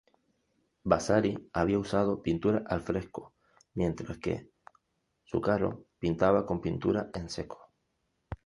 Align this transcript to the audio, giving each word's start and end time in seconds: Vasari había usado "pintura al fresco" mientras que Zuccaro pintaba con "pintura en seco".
Vasari 0.83 1.47
había 1.53 1.77
usado 1.77 2.23
"pintura 2.23 2.63
al 2.67 2.81
fresco" 2.81 3.35
mientras 3.75 4.17
que 4.17 4.49
Zuccaro 5.29 5.85
pintaba 5.99 6.43
con 6.47 6.59
"pintura 6.59 7.11
en 7.13 7.29
seco". 7.29 7.71